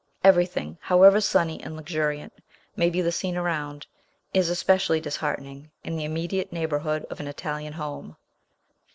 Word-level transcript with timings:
Everything, 0.23 0.79
however 0.81 1.21
sunny 1.21 1.61
and 1.61 1.75
luxuriant 1.75 2.33
may 2.75 2.89
be 2.89 3.01
the 3.01 3.11
scene 3.11 3.37
around, 3.37 3.85
is 4.33 4.49
especially 4.49 4.99
disheartening 4.99 5.69
in 5.83 5.95
the 5.95 6.05
immediate 6.05 6.51
neighborhood 6.51 7.05
of 7.11 7.19
an 7.19 7.27
Italian 7.27 7.73
home. 7.73 8.17